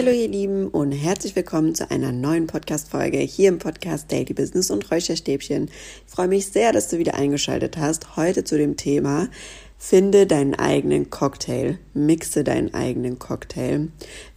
[0.00, 4.70] Hallihallo ihr Lieben und herzlich willkommen zu einer neuen Podcast-Folge hier im Podcast Daily Business
[4.70, 5.68] und Räucherstäbchen.
[6.06, 8.16] Ich freue mich sehr, dass du wieder eingeschaltet hast.
[8.16, 9.28] Heute zu dem Thema
[9.76, 13.88] Finde deinen eigenen Cocktail, mixe deinen eigenen Cocktail,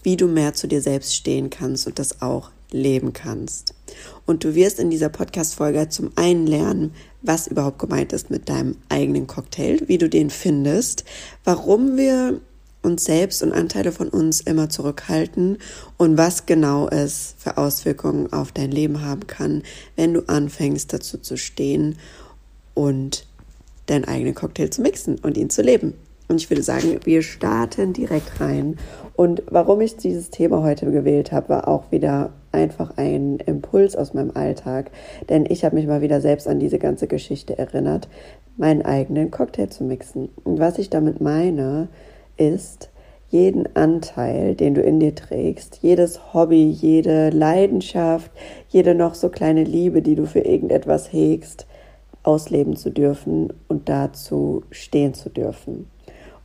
[0.02, 3.73] wie du mehr zu dir selbst stehen kannst und das auch leben kannst.
[4.25, 8.75] Und du wirst in dieser Podcast-Folge zum einen lernen, was überhaupt gemeint ist mit deinem
[8.89, 11.05] eigenen Cocktail, wie du den findest,
[11.45, 12.41] warum wir
[12.83, 15.57] uns selbst und Anteile von uns immer zurückhalten
[15.97, 19.63] und was genau es für Auswirkungen auf dein Leben haben kann,
[19.95, 21.97] wenn du anfängst dazu zu stehen
[22.73, 23.25] und
[23.87, 25.93] deinen eigenen Cocktail zu mixen und ihn zu leben.
[26.29, 28.77] Und ich würde sagen, wir starten direkt rein.
[29.15, 34.13] Und warum ich dieses Thema heute gewählt habe, war auch wieder einfach ein Impuls aus
[34.13, 34.90] meinem Alltag.
[35.29, 38.07] Denn ich habe mich mal wieder selbst an diese ganze Geschichte erinnert,
[38.57, 40.29] meinen eigenen Cocktail zu mixen.
[40.43, 41.90] Und was ich damit meine,
[42.37, 42.89] ist,
[43.29, 48.31] jeden Anteil, den du in dir trägst, jedes Hobby, jede Leidenschaft,
[48.70, 51.65] jede noch so kleine Liebe, die du für irgendetwas hegst,
[52.21, 55.87] ausleben zu dürfen und dazu stehen zu dürfen.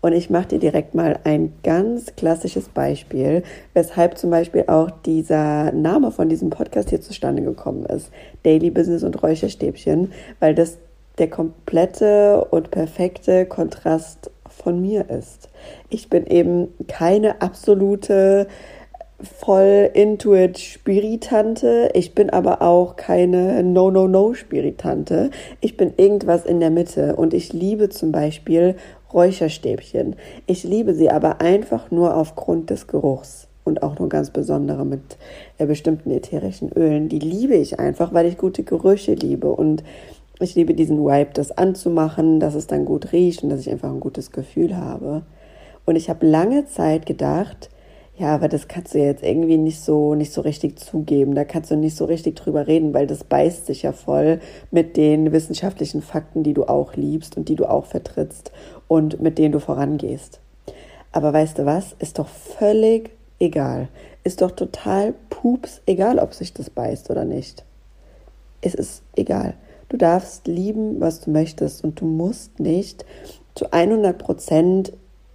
[0.00, 3.42] Und ich mache dir direkt mal ein ganz klassisches Beispiel,
[3.74, 8.10] weshalb zum Beispiel auch dieser Name von diesem Podcast hier zustande gekommen ist.
[8.44, 10.78] Daily Business und Räucherstäbchen, weil das
[11.18, 15.48] der komplette und perfekte Kontrast von mir ist.
[15.90, 18.46] Ich bin eben keine absolute
[19.20, 21.90] voll Intuit Spiritante.
[21.94, 25.30] Ich bin aber auch keine No No No Spiritante.
[25.60, 28.76] Ich bin irgendwas in der Mitte und ich liebe zum Beispiel
[29.12, 30.16] Räucherstäbchen.
[30.46, 35.18] Ich liebe sie aber einfach nur aufgrund des Geruchs und auch nur ganz besondere mit
[35.58, 37.08] äh, bestimmten ätherischen Ölen.
[37.08, 39.82] Die liebe ich einfach, weil ich gute Gerüche liebe und
[40.40, 43.90] ich liebe diesen Vibe, das anzumachen, dass es dann gut riecht und dass ich einfach
[43.90, 45.22] ein gutes Gefühl habe.
[45.84, 47.70] Und ich habe lange Zeit gedacht,
[48.18, 51.36] ja, aber das kannst du jetzt irgendwie nicht so, nicht so richtig zugeben.
[51.36, 54.40] Da kannst du nicht so richtig drüber reden, weil das beißt sich ja voll
[54.72, 58.50] mit den wissenschaftlichen Fakten, die du auch liebst und die du auch vertrittst
[58.88, 60.40] und mit denen du vorangehst.
[61.12, 61.94] Aber weißt du was?
[62.00, 63.88] Ist doch völlig egal.
[64.24, 67.64] Ist doch total pups egal, ob sich das beißt oder nicht.
[68.60, 69.54] Es ist egal.
[69.88, 73.04] Du darfst lieben, was du möchtest und du musst nicht
[73.54, 74.92] zu 100 Prozent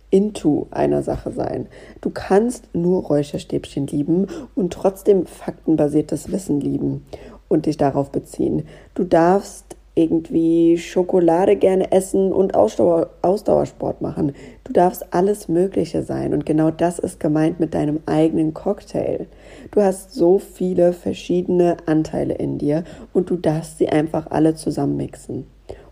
[0.09, 1.67] into einer Sache sein.
[2.01, 7.05] Du kannst nur Räucherstäbchen lieben und trotzdem faktenbasiertes Wissen lieben
[7.47, 8.67] und dich darauf beziehen.
[8.93, 14.33] Du darfst irgendwie Schokolade gerne essen und Ausdauer, Ausdauersport machen.
[14.63, 19.27] Du darfst alles Mögliche sein und genau das ist gemeint mit deinem eigenen Cocktail.
[19.71, 22.83] Du hast so viele verschiedene Anteile in dir
[23.13, 25.45] und du darfst sie einfach alle zusammenmixen.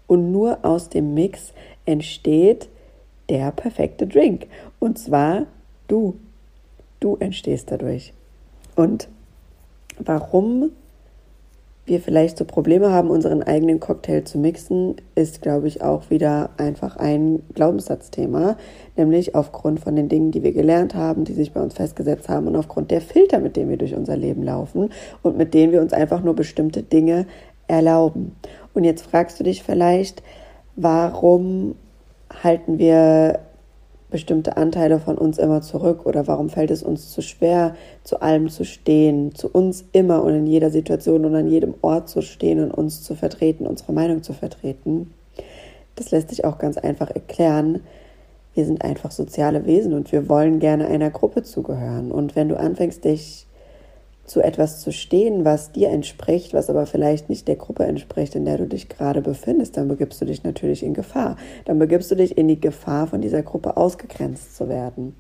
[0.07, 1.53] Und nur aus dem Mix
[1.85, 2.69] entsteht
[3.29, 4.47] der perfekte Drink.
[4.79, 5.45] Und zwar
[5.88, 6.16] du.
[7.00, 8.13] Du entstehst dadurch.
[8.75, 9.07] Und
[10.00, 10.72] warum
[11.86, 16.52] wir vielleicht so Probleme haben, unseren eigenen Cocktail zu mixen, ist, glaube ich, auch wieder
[16.58, 18.56] einfach ein Glaubenssatzthema,
[18.96, 22.47] nämlich aufgrund von den Dingen, die wir gelernt haben, die sich bei uns festgesetzt haben
[22.47, 24.90] und aufgrund der Filter, mit denen wir durch unser Leben laufen
[25.24, 27.25] und mit denen wir uns einfach nur bestimmte Dinge
[27.68, 28.36] erlauben.
[28.74, 30.22] Und jetzt fragst du dich vielleicht,
[30.75, 31.75] warum
[32.44, 33.40] halten wir
[34.12, 38.50] bestimmte Anteile von uns immer zurück oder warum fällt es uns zu schwer, zu allem
[38.50, 42.60] zu stehen, zu uns immer und in jeder Situation und an jedem Ort zu stehen
[42.60, 45.12] und uns zu vertreten, unsere Meinung zu vertreten.
[45.96, 47.82] Das lässt sich auch ganz einfach erklären.
[48.54, 52.12] Wir sind einfach soziale Wesen und wir wollen gerne einer Gruppe zugehören.
[52.12, 53.48] Und wenn du anfängst, dich
[54.26, 58.46] zu etwas zu stehen, was dir entspricht, was aber vielleicht nicht der Gruppe entspricht, in
[58.46, 61.38] der du dich gerade befindest, dann begibst du dich natürlich in Gefahr.
[61.66, 65.16] Dann begibst du dich in die Gefahr, von dieser Gruppe ausgegrenzt zu werden.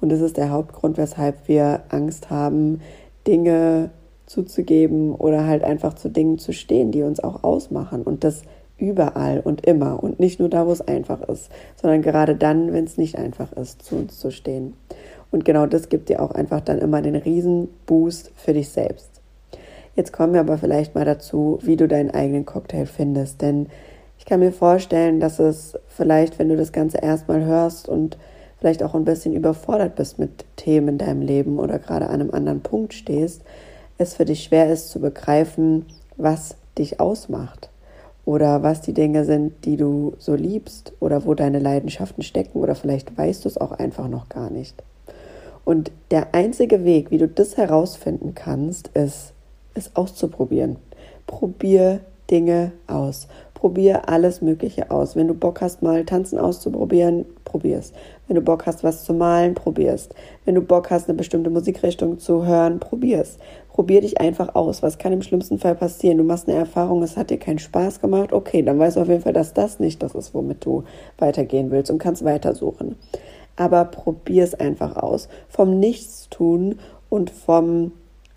[0.00, 2.80] Und das ist der Hauptgrund, weshalb wir Angst haben,
[3.26, 3.90] Dinge
[4.26, 8.02] zuzugeben oder halt einfach zu Dingen zu stehen, die uns auch ausmachen.
[8.02, 8.42] Und das
[8.76, 11.50] überall und immer und nicht nur da, wo es einfach ist,
[11.80, 14.74] sondern gerade dann, wenn es nicht einfach ist, zu uns zu stehen.
[15.34, 19.10] Und genau das gibt dir auch einfach dann immer den Riesenboost für dich selbst.
[19.96, 23.42] Jetzt kommen wir aber vielleicht mal dazu, wie du deinen eigenen Cocktail findest.
[23.42, 23.66] Denn
[24.16, 28.16] ich kann mir vorstellen, dass es vielleicht, wenn du das Ganze erstmal hörst und
[28.60, 32.30] vielleicht auch ein bisschen überfordert bist mit Themen in deinem Leben oder gerade an einem
[32.30, 33.42] anderen Punkt stehst,
[33.98, 35.86] es für dich schwer ist zu begreifen,
[36.16, 37.70] was dich ausmacht
[38.24, 42.76] oder was die Dinge sind, die du so liebst oder wo deine Leidenschaften stecken oder
[42.76, 44.80] vielleicht weißt du es auch einfach noch gar nicht.
[45.64, 49.32] Und der einzige Weg, wie du das herausfinden kannst, ist,
[49.74, 50.76] es auszuprobieren.
[51.26, 52.00] Probier
[52.30, 53.28] Dinge aus.
[53.54, 55.16] probier alles Mögliche aus.
[55.16, 57.94] Wenn du Bock hast, mal Tanzen auszuprobieren, probier's.
[58.28, 60.10] Wenn du Bock hast, was zu malen, probier's.
[60.44, 63.38] Wenn du Bock hast, eine bestimmte Musikrichtung zu hören, probier's.
[63.68, 64.82] Probier dich einfach aus.
[64.82, 66.18] Was kann im schlimmsten Fall passieren?
[66.18, 68.34] Du machst eine Erfahrung, es hat dir keinen Spaß gemacht.
[68.34, 70.84] Okay, dann weißt du auf jeden Fall, dass das nicht das ist, womit du
[71.16, 72.96] weitergehen willst und kannst weitersuchen.
[73.56, 75.28] Aber probier es einfach aus.
[75.48, 76.78] Vom Nichtstun
[77.08, 77.92] und vom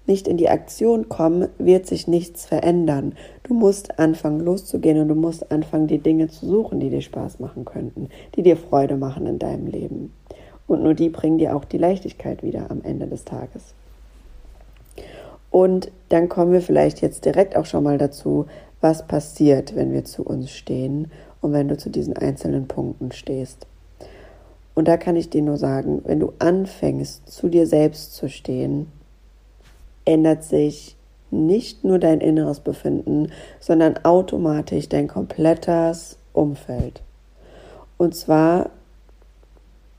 [0.08, 3.14] nicht in die Aktion kommen, wird sich nichts verändern.
[3.44, 7.40] Du musst anfangen loszugehen und du musst anfangen, die Dinge zu suchen, die dir Spaß
[7.40, 10.14] machen könnten, die dir Freude machen in deinem Leben.
[10.66, 13.74] Und nur die bringen dir auch die Leichtigkeit wieder am Ende des Tages.
[15.52, 18.46] Und dann kommen wir vielleicht jetzt direkt auch schon mal dazu,
[18.80, 21.12] was passiert, wenn wir zu uns stehen
[21.42, 23.66] und wenn du zu diesen einzelnen Punkten stehst.
[24.78, 28.92] Und da kann ich dir nur sagen, wenn du anfängst, zu dir selbst zu stehen,
[30.06, 30.96] ändert sich
[31.32, 37.02] nicht nur dein inneres Befinden, sondern automatisch dein komplettes Umfeld.
[37.98, 38.70] Und zwar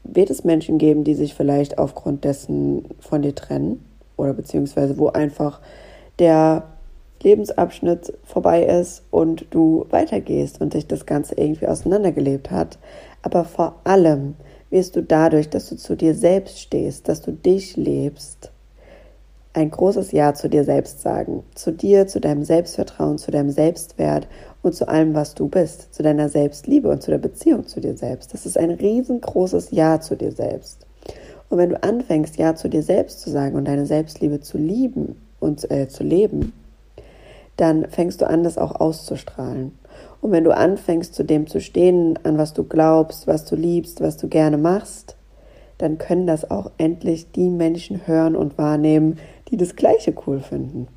[0.04, 3.84] wird es Menschen geben, die sich vielleicht aufgrund dessen von dir trennen
[4.16, 5.60] oder beziehungsweise wo einfach
[6.20, 6.68] der
[7.20, 12.78] Lebensabschnitt vorbei ist und du weitergehst und sich das Ganze irgendwie auseinandergelebt hat.
[13.22, 14.36] Aber vor allem
[14.70, 18.52] wirst du dadurch, dass du zu dir selbst stehst, dass du dich lebst,
[19.54, 21.42] ein großes Ja zu dir selbst sagen.
[21.54, 24.28] Zu dir, zu deinem Selbstvertrauen, zu deinem Selbstwert
[24.62, 25.92] und zu allem, was du bist.
[25.92, 28.32] Zu deiner Selbstliebe und zu der Beziehung zu dir selbst.
[28.32, 30.86] Das ist ein riesengroßes Ja zu dir selbst.
[31.48, 35.16] Und wenn du anfängst, Ja zu dir selbst zu sagen und deine Selbstliebe zu lieben
[35.40, 36.52] und äh, zu leben,
[37.58, 39.76] dann fängst du an, das auch auszustrahlen.
[40.20, 44.00] Und wenn du anfängst, zu dem zu stehen, an was du glaubst, was du liebst,
[44.00, 45.16] was du gerne machst,
[45.76, 49.18] dann können das auch endlich die Menschen hören und wahrnehmen,
[49.48, 50.88] die das Gleiche cool finden.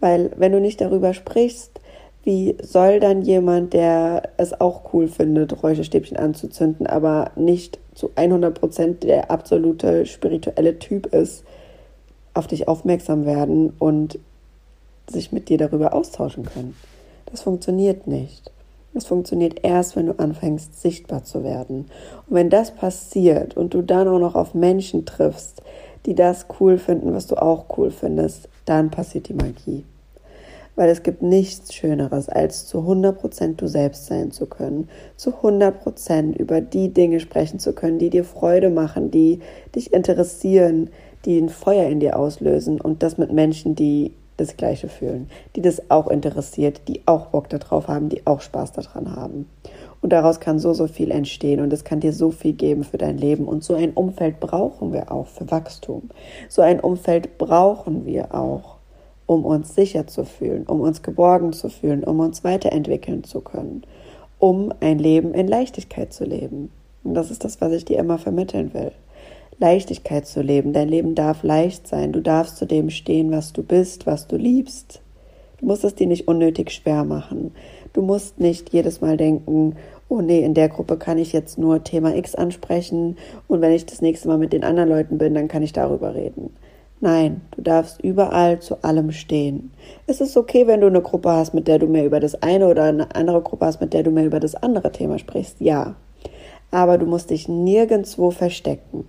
[0.00, 1.80] Weil wenn du nicht darüber sprichst,
[2.22, 8.58] wie soll dann jemand, der es auch cool findet, Räucherstäbchen anzuzünden, aber nicht zu 100
[8.58, 11.44] Prozent der absolute spirituelle Typ ist,
[12.34, 14.18] auf dich aufmerksam werden und
[15.10, 16.74] sich mit dir darüber austauschen können?
[17.26, 18.50] Das funktioniert nicht.
[18.96, 21.86] Es funktioniert erst, wenn du anfängst, sichtbar zu werden.
[22.28, 25.62] Und wenn das passiert und du dann auch noch auf Menschen triffst,
[26.06, 29.84] die das cool finden, was du auch cool findest, dann passiert die Magie.
[30.76, 36.36] Weil es gibt nichts Schöneres, als zu 100% du selbst sein zu können, zu 100%
[36.36, 39.40] über die Dinge sprechen zu können, die dir Freude machen, die
[39.74, 40.90] dich interessieren,
[41.24, 45.62] die ein Feuer in dir auslösen und das mit Menschen, die das Gleiche fühlen, die
[45.62, 49.48] das auch interessiert, die auch Bock darauf haben, die auch Spaß daran haben.
[50.02, 52.98] Und daraus kann so, so viel entstehen und es kann dir so viel geben für
[52.98, 53.46] dein Leben.
[53.46, 56.10] Und so ein Umfeld brauchen wir auch für Wachstum.
[56.48, 58.76] So ein Umfeld brauchen wir auch,
[59.24, 63.82] um uns sicher zu fühlen, um uns geborgen zu fühlen, um uns weiterentwickeln zu können,
[64.38, 66.70] um ein Leben in Leichtigkeit zu leben.
[67.02, 68.92] Und das ist das, was ich dir immer vermitteln will.
[69.58, 70.72] Leichtigkeit zu leben.
[70.72, 72.12] Dein Leben darf leicht sein.
[72.12, 75.00] Du darfst zu dem stehen, was du bist, was du liebst.
[75.58, 77.52] Du musst es dir nicht unnötig schwer machen.
[77.92, 79.76] Du musst nicht jedes Mal denken,
[80.08, 83.16] oh nee, in der Gruppe kann ich jetzt nur Thema X ansprechen
[83.48, 86.14] und wenn ich das nächste Mal mit den anderen Leuten bin, dann kann ich darüber
[86.14, 86.54] reden.
[87.00, 89.70] Nein, du darfst überall zu allem stehen.
[90.06, 92.68] Es ist okay, wenn du eine Gruppe hast, mit der du mehr über das eine
[92.68, 95.60] oder eine andere Gruppe hast, mit der du mehr über das andere Thema sprichst.
[95.60, 95.96] Ja.
[96.70, 99.06] Aber du musst dich nirgendwo verstecken.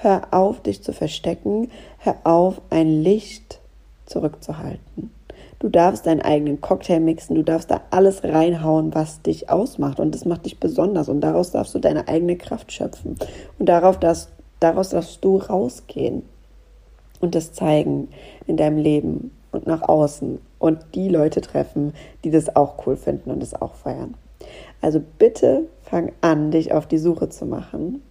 [0.00, 1.70] Hör auf, dich zu verstecken.
[1.98, 3.60] Hör auf, ein Licht
[4.04, 5.10] zurückzuhalten.
[5.58, 10.14] Du darfst deinen eigenen Cocktail mixen, du darfst da alles reinhauen, was dich ausmacht und
[10.14, 13.16] das macht dich besonders und daraus darfst du deine eigene Kraft schöpfen
[13.58, 16.24] und darauf darfst, daraus darfst du rausgehen
[17.20, 18.08] und das zeigen
[18.46, 23.30] in deinem Leben und nach außen und die Leute treffen, die das auch cool finden
[23.30, 24.14] und das auch feiern.
[24.82, 28.02] Also bitte fang an, dich auf die Suche zu machen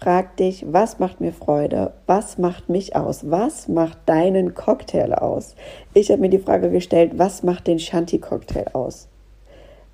[0.00, 1.92] Frag dich, was macht mir Freude?
[2.06, 3.32] Was macht mich aus?
[3.32, 5.56] Was macht deinen Cocktail aus?
[5.92, 9.08] Ich habe mir die Frage gestellt, was macht den Shanti-Cocktail aus?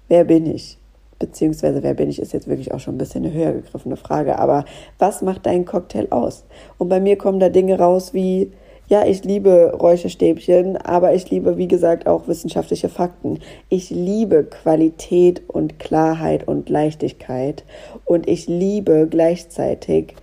[0.08, 0.76] Wer bin ich?
[1.18, 4.38] Beziehungsweise, wer bin ich, ist jetzt wirklich auch schon ein bisschen eine höher gegriffene Frage.
[4.38, 4.66] Aber
[4.98, 6.44] was macht deinen Cocktail aus?
[6.76, 8.52] Und bei mir kommen da Dinge raus wie,
[8.88, 13.40] ja, ich liebe Räucherstäbchen, aber ich liebe, wie gesagt, auch wissenschaftliche Fakten.
[13.68, 17.64] Ich liebe Qualität und Klarheit und Leichtigkeit
[18.04, 20.14] und ich liebe gleichzeitig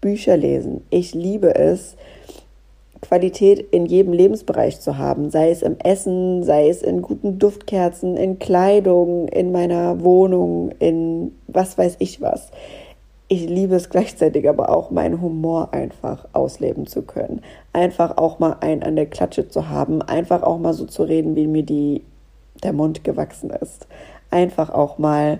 [0.00, 0.82] Bücher lesen.
[0.90, 1.96] Ich liebe es,
[3.00, 8.18] Qualität in jedem Lebensbereich zu haben, sei es im Essen, sei es in guten Duftkerzen,
[8.18, 12.50] in Kleidung, in meiner Wohnung, in was weiß ich was
[13.32, 17.42] ich liebe es gleichzeitig aber auch, meinen Humor einfach ausleben zu können.
[17.72, 21.36] Einfach auch mal einen an der Klatsche zu haben, einfach auch mal so zu reden,
[21.36, 22.02] wie mir die,
[22.64, 23.86] der Mund gewachsen ist.
[24.32, 25.38] einfach auch mal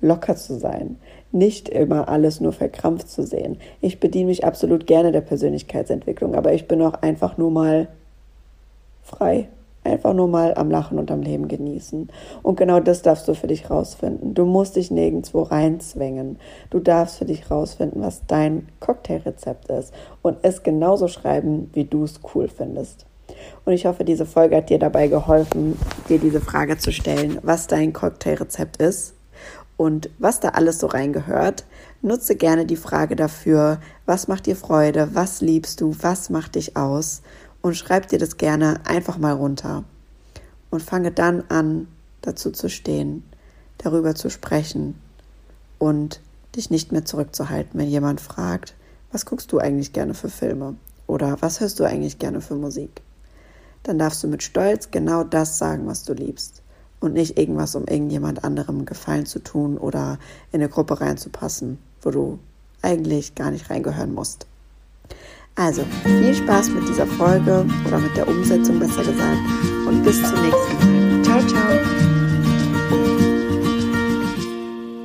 [0.00, 0.96] locker zu sein,
[1.32, 3.58] nicht immer alles nur verkrampft zu sehen.
[3.80, 7.88] Ich bediene mich absolut gerne der Persönlichkeitsentwicklung, aber ich bin auch einfach nur mal
[9.02, 9.48] frei.
[9.84, 12.08] Einfach nur mal am Lachen und am Leben genießen.
[12.42, 14.32] Und genau das darfst du für dich rausfinden.
[14.32, 16.38] Du musst dich nirgendwo reinzwängen.
[16.70, 22.04] Du darfst für dich rausfinden, was dein Cocktailrezept ist und es genauso schreiben, wie du
[22.04, 23.04] es cool findest.
[23.64, 27.66] Und ich hoffe, diese Folge hat dir dabei geholfen, dir diese Frage zu stellen, was
[27.66, 29.14] dein Cocktailrezept ist
[29.76, 31.64] und was da alles so reingehört.
[32.02, 36.76] Nutze gerne die Frage dafür, was macht dir Freude, was liebst du, was macht dich
[36.76, 37.22] aus
[37.64, 39.84] und schreib dir das gerne einfach mal runter
[40.68, 41.88] und fange dann an,
[42.20, 43.24] dazu zu stehen,
[43.78, 45.00] darüber zu sprechen
[45.78, 46.20] und
[46.54, 48.74] dich nicht mehr zurückzuhalten, wenn jemand fragt,
[49.12, 53.00] was guckst du eigentlich gerne für Filme oder was hörst du eigentlich gerne für Musik?
[53.82, 56.60] Dann darfst du mit Stolz genau das sagen, was du liebst
[57.00, 60.18] und nicht irgendwas, um irgendjemand anderem Gefallen zu tun oder
[60.52, 62.38] in eine Gruppe reinzupassen, wo du
[62.82, 64.46] eigentlich gar nicht reingehören musst.
[65.56, 69.38] Also viel Spaß mit dieser Folge oder mit der Umsetzung besser gesagt
[69.86, 71.22] und bis zum nächsten Mal.
[71.22, 72.03] Ciao, ciao.